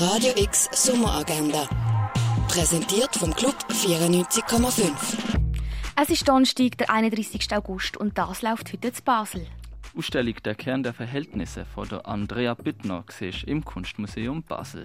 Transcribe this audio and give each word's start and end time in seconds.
Radio 0.00 0.32
X 0.36 0.68
Sommeragenda. 0.72 1.68
Präsentiert 2.48 3.14
vom 3.14 3.32
Club 3.32 3.54
94,5. 3.70 4.90
Es 5.94 6.10
ist 6.10 6.28
Donnerstag, 6.28 6.76
der 6.78 6.90
31. 6.90 7.54
August 7.54 7.96
und 7.96 8.18
das 8.18 8.42
läuft 8.42 8.72
heute 8.72 8.92
zu 8.92 9.02
Basel. 9.02 9.46
Ausstellung 9.96 10.34
Der 10.44 10.56
Kern 10.56 10.82
der 10.82 10.94
Verhältnisse 10.94 11.64
von 11.64 11.88
der 11.88 12.06
Andrea 12.08 12.54
Büttner 12.54 13.04
siehst 13.08 13.44
im 13.44 13.64
Kunstmuseum 13.64 14.42
Basel. 14.42 14.82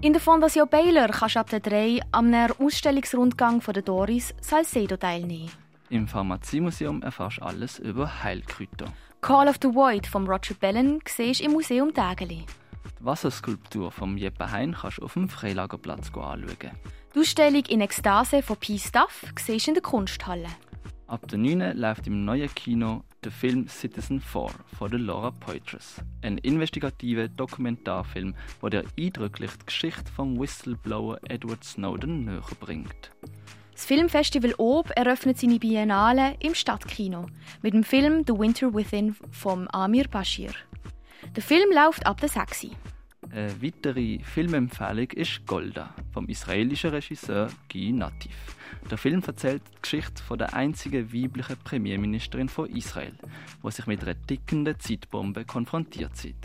In 0.00 0.12
der 0.12 0.20
Fondation 0.20 0.68
Baylor 0.68 1.08
kannst 1.08 1.36
du 1.36 1.40
ab 1.40 1.50
der 1.50 1.60
3 1.60 2.00
am 2.10 2.34
Ausstellungsrundgang 2.34 3.60
von 3.60 3.74
der 3.74 3.84
Doris 3.84 4.34
Salcedo 4.40 4.96
teilnehmen. 4.96 5.50
Im 5.88 6.08
Pharmaziemuseum 6.08 7.02
erfährst 7.02 7.38
du 7.38 7.42
alles 7.42 7.78
über 7.78 8.24
Heilkräuter. 8.24 8.86
Call 9.20 9.48
of 9.48 9.58
the 9.62 9.68
Void 9.68 10.06
von 10.06 10.26
Roger 10.26 10.54
Bellen 10.54 10.98
siehst 11.06 11.42
im 11.42 11.52
Museum 11.52 11.94
Tägeli. 11.94 12.44
Die 13.00 13.04
Wasserskulptur 13.04 13.92
von 13.92 14.18
Jeppe 14.18 14.50
Hein 14.50 14.76
kannst 14.80 14.98
du 14.98 15.04
auf 15.04 15.14
dem 15.14 15.28
Freilagerplatz 15.28 16.08
anschauen. 16.08 16.46
Die 17.14 17.20
Ausstellung 17.20 17.64
in 17.66 17.80
Ekstase 17.80 18.42
von 18.42 18.56
P. 18.56 18.78
Stuff 18.78 19.24
siehst 19.38 19.66
du 19.66 19.70
in 19.70 19.74
der 19.74 19.82
Kunsthalle. 19.82 20.48
Ab 21.06 21.26
der 21.28 21.38
9. 21.38 21.78
läuft 21.78 22.06
im 22.06 22.24
neuen 22.24 22.54
Kino 22.54 23.02
der 23.24 23.32
Film 23.32 23.66
Citizen 23.66 24.20
4 24.20 24.48
von 24.76 24.90
der 24.90 25.00
Laura 25.00 25.30
Poitras. 25.30 26.02
Ein 26.22 26.38
investigativer 26.38 27.28
Dokumentarfilm, 27.28 28.34
der 28.62 28.70
dir 28.70 28.84
eindrücklich 28.98 29.50
die 29.52 29.66
Geschichte 29.66 30.12
vom 30.12 30.38
Whistleblower 30.38 31.18
Edward 31.28 31.64
Snowden 31.64 32.24
näher 32.24 32.42
bringt. 32.60 33.10
Das 33.72 33.86
Filmfestival 33.86 34.54
Ob 34.58 34.90
eröffnet 34.96 35.38
seine 35.38 35.58
Biennale 35.58 36.34
im 36.40 36.54
Stadtkino 36.54 37.26
mit 37.62 37.74
dem 37.74 37.84
Film 37.84 38.24
The 38.26 38.34
Winter 38.36 38.74
Within 38.74 39.14
von 39.30 39.68
Amir 39.72 40.08
Bashir. 40.08 40.50
Der 41.38 41.44
Film 41.44 41.70
läuft 41.72 42.04
ab 42.04 42.20
der 42.20 42.28
6. 42.28 42.66
Eine 43.30 43.62
weitere 43.62 44.18
Filmempfehlung 44.24 45.08
ist 45.12 45.46
Golda 45.46 45.94
vom 46.12 46.26
israelischen 46.26 46.90
Regisseur 46.90 47.46
Guy 47.70 47.92
Natif. 47.92 48.56
Der 48.90 48.98
Film 48.98 49.22
erzählt 49.24 49.62
die 49.72 49.80
Geschichte 49.80 50.20
von 50.20 50.36
der 50.38 50.54
einzigen 50.54 51.12
weiblichen 51.12 51.56
Premierministerin 51.58 52.48
von 52.48 52.68
Israel, 52.68 53.16
die 53.62 53.70
sich 53.70 53.86
mit 53.86 54.02
einer 54.02 54.20
tickenden 54.26 54.80
Zeitbombe 54.80 55.44
konfrontiert 55.44 56.16
sieht. 56.16 56.44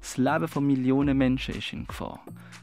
Das 0.00 0.16
Leben 0.16 0.48
von 0.48 0.66
Millionen 0.66 1.16
Menschen 1.16 1.54
ist 1.54 1.72
in 1.72 1.86
Gefahr. 1.86 2.18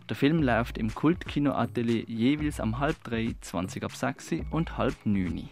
Der 0.09 0.17
Film 0.17 0.43
läuft 0.43 0.77
im 0.77 0.93
Kultkino-Atelier 0.93 2.03
jeweils 2.09 2.59
am 2.59 2.79
halb 2.79 3.01
drei, 3.05 3.33
20 3.39 3.85
ab 3.85 3.95
6 3.95 4.31
und 4.51 4.77
halb 4.77 4.97
neun. 5.05 5.47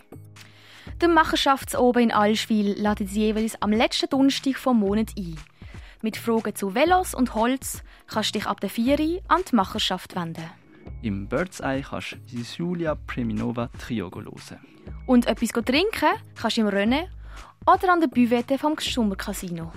Der 0.99 1.07
Machenschaftsoben 1.07 2.03
in 2.03 2.11
Allschwil 2.11 2.75
ladet 2.77 3.07
sie 3.07 3.21
jeweils 3.21 3.61
am 3.61 3.71
letzten 3.71 4.09
Donnerstag 4.09 4.57
vom 4.57 4.79
Monat 4.79 5.11
ein. 5.17 5.37
Mit 6.01 6.17
Fragen 6.17 6.55
zu 6.55 6.75
Velos 6.75 7.15
und 7.15 7.33
Holz 7.33 7.83
kannst 8.07 8.35
du 8.35 8.39
dich 8.39 8.47
ab 8.47 8.59
der 8.61 8.69
4 8.69 9.21
an 9.27 9.41
die 9.49 9.55
Macherschaft 9.55 10.15
wenden. 10.15 10.49
Im 11.01 11.27
Bird's 11.27 11.59
Eye 11.59 11.81
kannst 11.81 12.13
du 12.13 12.15
die 12.17 12.45
Julia 12.57 12.95
Preminova 12.95 13.69
Trio 13.79 14.11
hören. 14.13 14.59
Und 15.05 15.25
etwas 15.25 15.49
trinken 15.49 16.13
kannst 16.35 16.57
du 16.57 16.61
im 16.61 16.67
Rennen 16.67 17.07
oder 17.65 17.93
an 17.93 17.99
der 17.99 18.07
Büvette 18.07 18.57
vom 18.57 18.75
Sommercasino. 18.79 19.71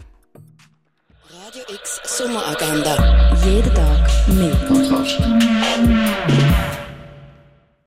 Radio 1.32 1.62
X 1.74 2.00
Sommeragenda. 2.04 3.34
Jeden 3.44 3.74
Tag 3.74 4.28
mehr. 4.28 4.56
Kontrast. 4.68 5.20